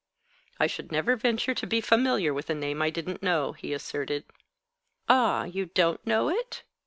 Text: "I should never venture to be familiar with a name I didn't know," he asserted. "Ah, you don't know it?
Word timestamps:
"I 0.59 0.65
should 0.65 0.91
never 0.91 1.15
venture 1.15 1.53
to 1.53 1.67
be 1.67 1.79
familiar 1.79 2.33
with 2.33 2.49
a 2.49 2.55
name 2.55 2.81
I 2.81 2.89
didn't 2.89 3.21
know," 3.21 3.51
he 3.51 3.71
asserted. 3.71 4.23
"Ah, 5.07 5.43
you 5.43 5.67
don't 5.67 6.03
know 6.07 6.27
it? 6.27 6.63